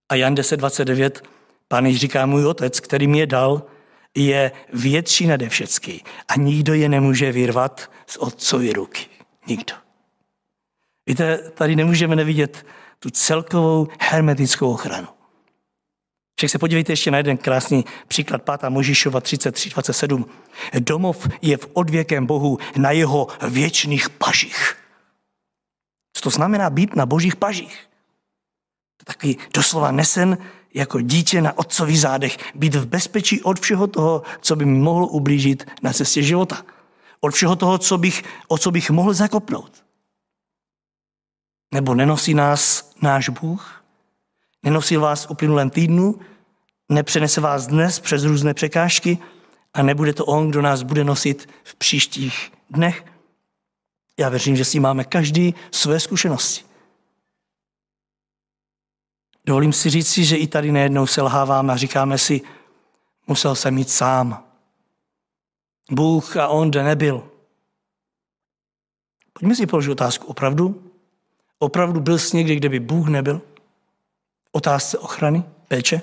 [0.08, 1.10] A Jan 10.29,
[1.68, 3.62] pán Ježíš říká, můj otec, který mi je dal,
[4.14, 9.06] je větší nade všecky a nikdo je nemůže vyrvat z otcovy ruky.
[9.46, 9.74] Nikdo.
[11.06, 12.66] Víte, tady nemůžeme nevidět
[12.98, 15.08] tu celkovou hermetickou ochranu.
[16.40, 18.70] Však se podívejte ještě na jeden krásný příklad 5.
[18.70, 20.26] Možíšova 33, 27.
[20.78, 24.76] Domov je v odvěkém Bohu na jeho věčných pažích.
[26.12, 27.88] Co to znamená být na božích pažích?
[28.96, 30.38] To takový doslova nesen
[30.74, 35.06] jako dítě na otcových zádech, být v bezpečí od všeho toho, co by mi mohlo
[35.06, 36.64] ublížit na cestě života.
[37.20, 39.84] Od všeho toho, co bych, o co bych mohl zakopnout.
[41.74, 43.79] Nebo nenosí nás náš Bůh?
[44.62, 46.20] Nenosí vás v uplynulém týdnu?
[46.88, 49.18] Nepřenese vás dnes přes různé překážky?
[49.74, 53.04] A nebude to On, kdo nás bude nosit v příštích dnech?
[54.18, 56.64] Já věřím, že si máme každý své zkušenosti.
[59.46, 62.40] Dovolím si říct si, že i tady nejednou selháváme a říkáme si,
[63.26, 64.44] musel jsem jít sám.
[65.90, 67.30] Bůh a on jde nebyl.
[69.32, 70.26] Pojďme si položit otázku.
[70.26, 70.92] Opravdu?
[71.58, 73.42] Opravdu byl jsi někdy, kde by Bůh nebyl?
[74.52, 76.02] Otázce ochrany, péče?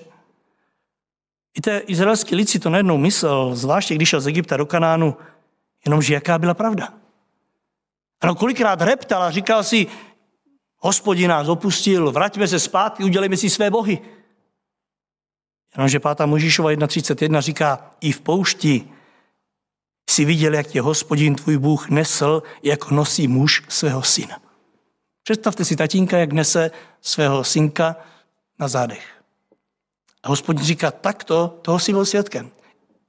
[1.55, 5.17] Víte, izraelský lid si to najednou myslel, zvláště když šel z Egypta do Kanánu,
[5.85, 6.93] jenomže jaká byla pravda.
[8.21, 9.87] Ano, kolikrát reptal a říkal si,
[10.77, 13.99] hospodin nás opustil, vraťme se zpátky, udělejme si své bohy.
[15.75, 18.89] Jenomže pátá Možíšova 1.31 říká, i v poušti
[20.09, 24.41] si viděl, jak tě hospodin tvůj Bůh nesl, jako nosí muž svého syna.
[25.23, 27.95] Představte si tatínka, jak nese svého synka
[28.59, 29.23] na zádech.
[30.23, 32.51] A hospodin říká, takto, toho si byl svědkem.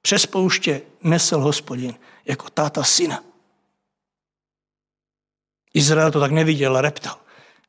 [0.03, 3.25] Přes pouště nesl hospodin jako táta syna.
[5.75, 7.21] Izrael to tak neviděl a reptal.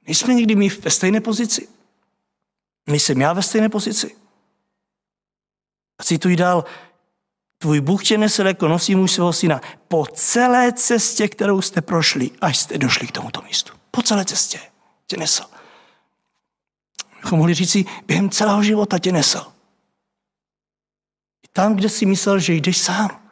[0.07, 1.67] Nejsme někdy my ve stejné pozici.
[2.87, 4.15] Nejsem já ve stejné pozici.
[5.99, 6.65] A cituji dál,
[7.57, 12.31] tvůj Bůh tě nesl jako nosí muž svého syna po celé cestě, kterou jste prošli,
[12.41, 13.73] až jste došli k tomuto místu.
[13.91, 14.59] Po celé cestě
[15.07, 15.58] tě nesl.
[17.21, 19.53] Bychom mohli říct si, během celého života tě nesl.
[21.53, 23.29] Tam, kde si myslel, že jdeš sám.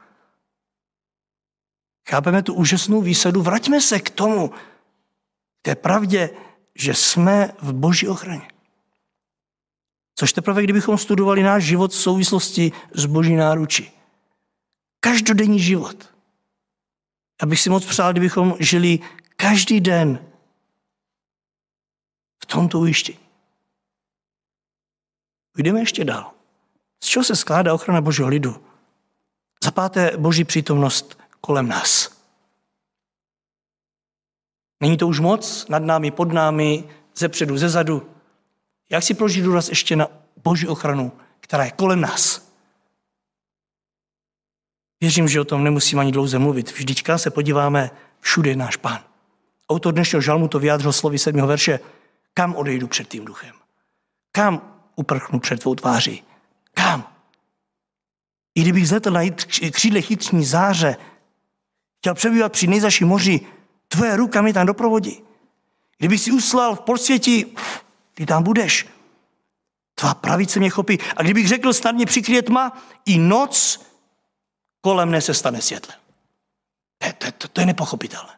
[2.10, 4.56] Chápeme tu úžasnou výsadu, vraťme se k tomu, k
[5.62, 6.30] té pravdě,
[6.76, 8.48] že jsme v boží ochraně.
[10.16, 13.92] Což teprve, kdybychom studovali náš život v souvislosti s boží náručí.
[15.00, 16.14] Každodenní život.
[17.42, 19.00] Já bych si moc přál, kdybychom žili
[19.36, 20.20] každý den
[22.44, 23.27] v tomto ujištění.
[25.58, 26.32] Jdeme ještě dál.
[27.04, 28.64] Z čeho se skládá ochrana božího lidu?
[29.64, 32.18] Za páté boží přítomnost kolem nás.
[34.82, 38.10] Není to už moc nad námi, pod námi, ze předu, ze zadu.
[38.90, 40.08] Jak si prožít důraz ještě na
[40.44, 42.52] boží ochranu, která je kolem nás?
[45.02, 46.72] Věřím, že o tom nemusím ani dlouze mluvit.
[46.72, 49.04] Vždyčka se podíváme, všude je náš pán.
[49.70, 51.80] Autor dnešního žalmu to vyjádřil slovy sedmého verše.
[52.34, 53.56] Kam odejdu před tím duchem?
[54.32, 56.24] Kam uprchnu před tvou tváří?
[56.74, 57.14] Kam?
[58.56, 59.22] I kdybych zletl na
[59.72, 60.98] křídle chytřní záře,
[62.00, 63.42] chtěl přebývat při nejzaší moři,
[63.88, 65.22] tvoje ruka mi tam doprovodí.
[65.98, 67.56] Kdybych si uslal v podsvětí,
[68.14, 68.88] ty tam budeš.
[69.96, 70.98] Tvá pravice mě chopí.
[71.16, 73.82] A kdybych řekl, snad mě přikryje tma, i noc
[74.82, 75.98] kolem mne se stane světlem.
[76.98, 78.34] To, to, to, to je nepochopitelné.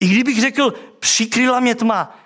[0.00, 2.18] I kdybych řekl, přikryla mě tma,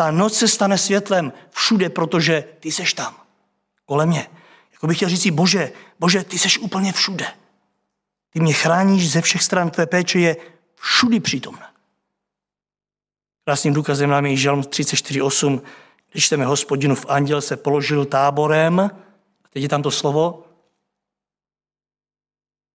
[0.00, 3.14] ta noc se stane světlem všude, protože ty seš tam,
[3.86, 4.26] kolem mě.
[4.72, 7.26] Jako bych chtěl říct bože, bože, ty seš úplně všude.
[8.30, 10.36] Ty mě chráníš ze všech stran, tvé péče je
[10.74, 11.70] všudy přítomná.
[13.44, 15.60] Krásným důkazem nám je Žalm 34.8,
[16.12, 18.80] když čteme hospodinu v anděl se položil táborem,
[19.44, 20.44] a teď je tam to slovo,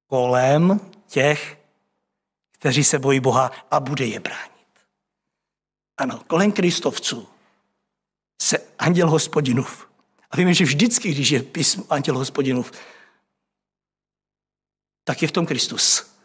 [0.07, 1.57] kolem těch,
[2.51, 4.54] kteří se bojí Boha a bude je bránit.
[5.97, 7.27] Ano, kolem kristovců
[8.41, 9.89] se anděl hospodinův.
[10.31, 12.71] A víme, že vždycky, když je písm anděl hospodinův,
[15.03, 16.15] tak je v tom Kristus.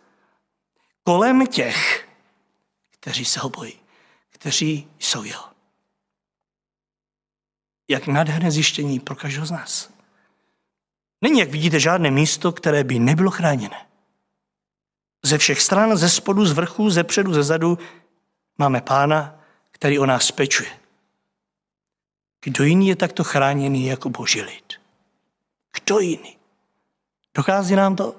[1.05, 2.09] kolem těch,
[2.91, 3.81] kteří se ho bojí,
[4.29, 5.45] kteří jsou jeho.
[7.89, 9.91] Jak nádherné zjištění pro každého z nás.
[11.21, 13.87] Není, jak vidíte, žádné místo, které by nebylo chráněné.
[15.23, 17.79] Ze všech stran, ze spodu, z vrchu, ze předu, ze zadu
[18.59, 19.40] máme pána,
[19.81, 20.71] který o nás pečuje.
[22.45, 24.73] Kdo jiný je takto chráněný jako boží lid?
[25.73, 26.37] Kdo jiný?
[27.35, 28.17] Dochází nám to?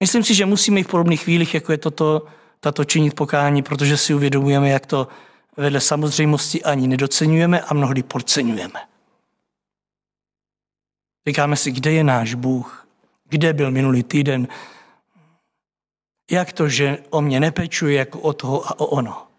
[0.00, 2.26] Myslím si, že musíme i v podobných chvílích, jako je toto,
[2.60, 5.08] tato činit pokání, protože si uvědomujeme, jak to
[5.56, 8.80] vedle samozřejmosti ani nedocenujeme a mnohdy podceňujeme.
[11.26, 12.88] Říkáme si, kde je náš Bůh?
[13.28, 14.48] Kde byl minulý týden?
[16.30, 19.31] Jak to, že o mě nepečuje jako o toho a o ono?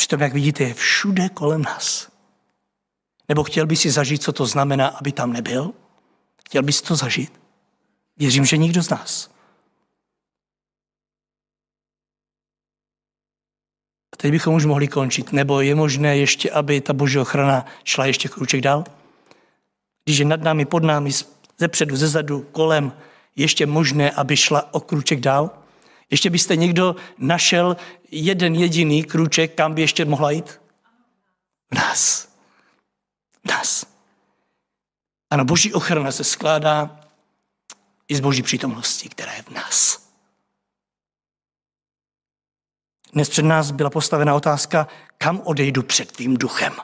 [0.00, 2.12] Přitom, jak vidíte, je všude kolem nás.
[3.28, 5.72] Nebo chtěl by si zažít, co to znamená, aby tam nebyl?
[6.46, 7.40] Chtěl bys to zažít?
[8.16, 9.30] Věřím, že nikdo z nás.
[14.12, 15.32] A teď bychom už mohli končit.
[15.32, 18.84] Nebo je možné ještě, aby ta boží ochrana šla ještě kruček dál?
[20.04, 21.10] Když je nad námi, pod námi,
[21.58, 22.92] ze předu, ze zadu, kolem,
[23.36, 25.59] ještě možné, aby šla o kruček dál?
[26.10, 27.76] Ještě byste někdo našel
[28.10, 30.60] jeden jediný kruček, kam by ještě mohla jít?
[31.70, 32.28] V nás.
[33.44, 33.86] V nás.
[35.30, 37.00] Ano, boží ochrana se skládá
[38.08, 40.10] i z boží přítomnosti, která je v nás.
[43.12, 44.88] Dnes před nás byla postavena otázka,
[45.18, 46.76] kam odejdu před tvým duchem.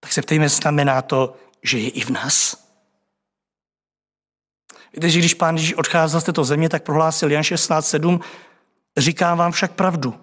[0.00, 2.67] Tak se ptejme, znamená to, že je i v nás?
[5.02, 8.20] Že když pán Ježíš odcházel z této země, tak prohlásil Jan 16.7,
[8.96, 10.14] říkám vám však pravdu.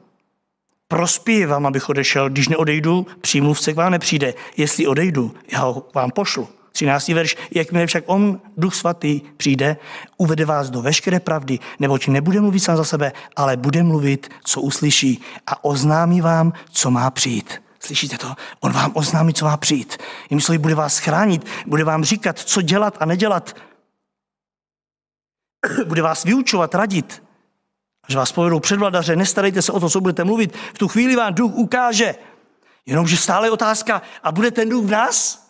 [0.87, 2.29] Prospěje vám, abych odešel.
[2.29, 4.33] Když neodejdu, přímluvce k vám nepřijde.
[4.57, 6.47] Jestli odejdu, já ho vám pošlu.
[6.71, 7.07] 13.
[7.07, 9.77] verš, jakmile však on, duch svatý, přijde,
[10.17, 14.61] uvede vás do veškeré pravdy, neboť nebude mluvit sám za sebe, ale bude mluvit, co
[14.61, 17.61] uslyší a oznámí vám, co má přijít.
[17.79, 18.33] Slyšíte to?
[18.59, 19.97] On vám oznámí, co má přijít.
[20.29, 23.55] Jím slovy bude vás chránit, bude vám říkat, co dělat a nedělat.
[25.85, 27.23] Bude vás vyučovat, radit.
[28.03, 30.57] Až vás povedou předvladaře, nestarejte se o to, co budete mluvit.
[30.73, 32.15] V tu chvíli vám duch ukáže.
[32.85, 35.49] Jenomže stále je otázka, a bude ten duch v nás?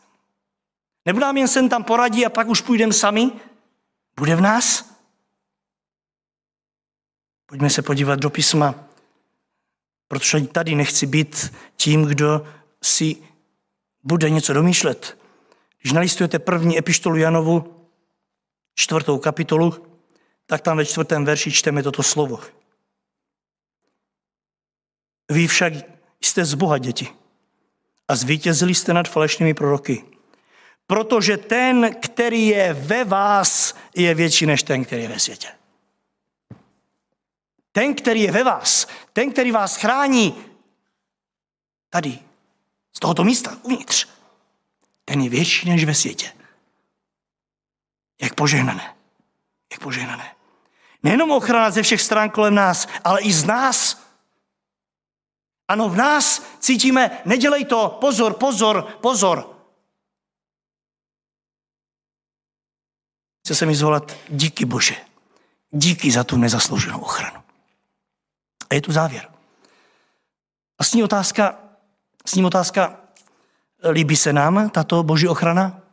[1.05, 3.32] Nebo nám jen sem tam poradí a pak už půjdeme sami?
[4.20, 4.95] Bude v nás?
[7.45, 8.76] Pojďme se podívat do písma,
[10.07, 12.47] protože tady nechci být tím, kdo
[12.84, 13.16] si
[14.03, 15.18] bude něco domýšlet.
[15.82, 17.88] Když nalistujete první epištolu Janovu,
[18.76, 19.94] čtvrtou kapitolu,
[20.45, 22.39] tak tam ve čtvrtém verši čteme toto slovo.
[25.31, 25.73] Vy však
[26.21, 27.07] jste z Boha děti
[28.07, 30.05] a zvítězili jste nad falešnými proroky.
[30.87, 35.47] Protože ten, který je ve vás, je větší než ten, který je ve světě.
[37.71, 40.45] Ten, který je ve vás, ten, který vás chrání
[41.89, 42.19] tady,
[42.93, 44.07] z tohoto místa, uvnitř,
[45.05, 46.33] ten je větší než ve světě.
[48.21, 48.95] Jak požehnané.
[49.71, 50.34] Jak požehnané.
[51.05, 54.01] Nejenom ochrana ze všech stran kolem nás, ale i z nás.
[55.67, 59.49] Ano, v nás cítíme, nedělej to, pozor, pozor, pozor.
[63.45, 64.95] Chce se mi zvolat díky Bože.
[65.71, 67.43] Díky za tu nezaslouženou ochranu.
[68.69, 69.29] A je tu závěr.
[70.79, 71.59] A s ní otázka,
[72.25, 72.97] s ním otázka,
[73.91, 75.84] líbí se nám tato boží ochrana?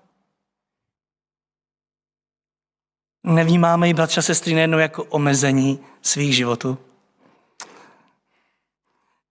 [3.24, 6.78] Nevnímáme ji, bratři a sestry, nejednou jako omezení svých životů.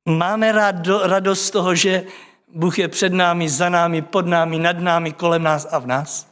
[0.06, 2.04] Máme rado, radost z toho, že
[2.54, 6.28] Bůh je před námi, za námi, pod námi, nad námi, kolem nás a v nás.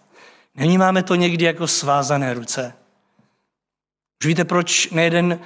[0.55, 2.73] Nevnímáme to někdy jako svázané ruce.
[4.21, 5.39] Už víte, proč nejeden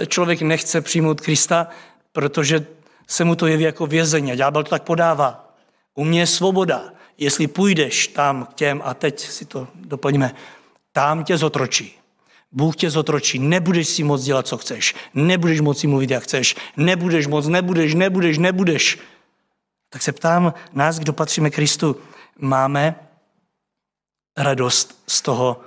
[0.00, 1.68] eh, člověk nechce přijmout Krista?
[2.12, 2.66] Protože
[3.06, 5.54] se mu to jeví jako vězení a ďábel to tak podává.
[5.94, 6.84] U mě je svoboda.
[7.18, 10.34] Jestli půjdeš tam k těm, a teď si to doplňme,
[10.96, 11.98] tam tě zotročí.
[12.52, 17.26] Bůh tě zotročí, nebudeš si moc dělat, co chceš, nebudeš moci mluvit, jak chceš, nebudeš
[17.26, 18.98] moc, nebudeš, nebudeš, nebudeš.
[19.88, 21.96] Tak se ptám nás, kdo patříme Kristu,
[22.38, 22.94] máme
[24.36, 25.60] radost z toho,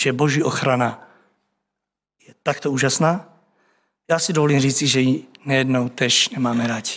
[0.00, 1.08] že boží ochrana
[2.26, 3.28] je takto úžasná?
[4.10, 6.92] Já si dovolím říci, že ji nejednou tež nemáme rádi.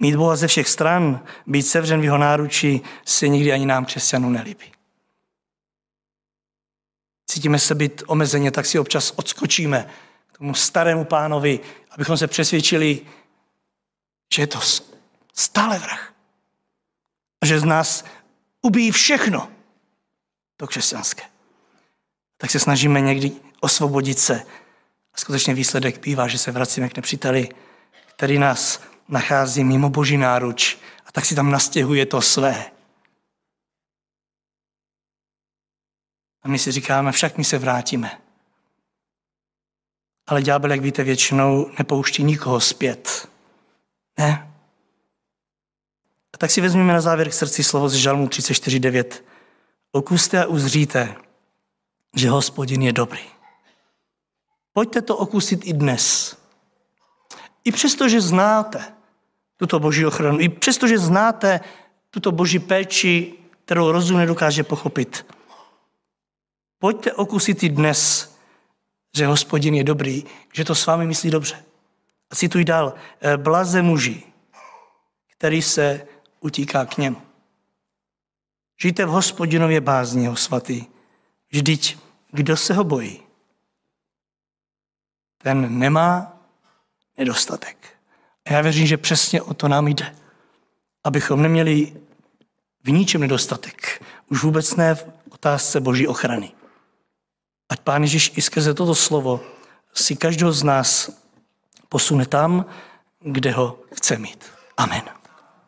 [0.00, 4.30] Mít Boha ze všech stran, být sevřen v jeho náručí, se nikdy ani nám křesťanů
[4.30, 4.75] nelíbí
[7.26, 9.88] cítíme se být omezeně, tak si občas odskočíme
[10.32, 11.60] k tomu starému pánovi,
[11.90, 13.00] abychom se přesvědčili,
[14.34, 14.60] že je to
[15.34, 16.12] stále vrah.
[17.42, 18.04] A že z nás
[18.62, 19.50] ubíjí všechno
[20.56, 21.22] to křesťanské.
[22.38, 24.42] Tak se snažíme někdy osvobodit se.
[25.14, 27.48] A skutečně výsledek bývá, že se vracíme k nepříteli,
[28.06, 32.75] který nás nachází mimo boží náruč a tak si tam nastěhuje to své.
[36.46, 38.20] A my si říkáme, však my se vrátíme.
[40.26, 43.28] Ale ďábel, jak víte, většinou nepouští nikoho zpět.
[44.18, 44.52] Ne.
[46.34, 49.22] A tak si vezmeme na závěr k srdci slovo z Žalmu 34.9.
[49.92, 51.16] Okuste a uzříte,
[52.16, 53.26] že hospodin je dobrý.
[54.72, 56.36] Pojďte to okusit i dnes.
[57.64, 58.92] I přesto, že znáte
[59.56, 61.60] tuto boží ochranu, i přesto, že znáte
[62.10, 63.34] tuto boží péči,
[63.64, 65.26] kterou rozum nedokáže pochopit,
[66.78, 68.32] pojďte okusit i dnes,
[69.16, 71.64] že hospodin je dobrý, že to s vámi myslí dobře.
[72.30, 74.22] A cituji dál, eh, blaze muži,
[75.36, 76.06] který se
[76.40, 77.22] utíká k němu.
[78.82, 80.84] Žijte v hospodinově bázni, jeho svatý.
[81.52, 81.98] Vždyť,
[82.30, 83.22] kdo se ho bojí,
[85.42, 86.36] ten nemá
[87.18, 87.88] nedostatek.
[88.44, 90.16] A já věřím, že přesně o to nám jde.
[91.04, 91.96] Abychom neměli
[92.84, 94.02] v ničem nedostatek.
[94.30, 96.55] Už vůbec ne v otázce boží ochrany.
[97.68, 99.42] Ať Pán Ježíš i skrze toto slovo
[99.94, 101.10] si každého z nás
[101.88, 102.66] posune tam,
[103.20, 104.44] kde ho chce mít.
[104.76, 105.02] Amen.